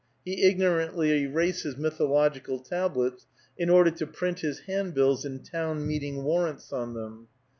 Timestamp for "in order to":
3.55-4.07